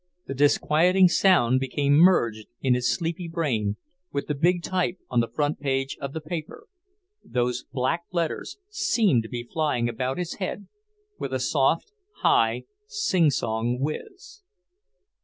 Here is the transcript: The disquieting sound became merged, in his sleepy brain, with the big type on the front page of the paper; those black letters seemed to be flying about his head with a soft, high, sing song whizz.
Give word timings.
The 0.25 0.33
disquieting 0.33 1.09
sound 1.09 1.59
became 1.59 1.93
merged, 1.93 2.47
in 2.59 2.73
his 2.73 2.91
sleepy 2.91 3.27
brain, 3.27 3.75
with 4.11 4.25
the 4.25 4.33
big 4.33 4.63
type 4.63 4.97
on 5.11 5.19
the 5.19 5.27
front 5.27 5.59
page 5.59 5.95
of 6.01 6.13
the 6.13 6.19
paper; 6.19 6.65
those 7.23 7.65
black 7.71 8.05
letters 8.11 8.57
seemed 8.67 9.21
to 9.21 9.29
be 9.29 9.43
flying 9.43 9.87
about 9.87 10.17
his 10.17 10.37
head 10.41 10.67
with 11.19 11.31
a 11.33 11.39
soft, 11.39 11.91
high, 12.23 12.63
sing 12.87 13.29
song 13.29 13.77
whizz. 13.79 14.41